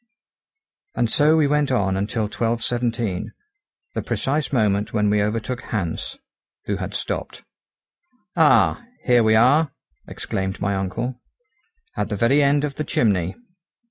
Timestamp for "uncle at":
10.73-12.09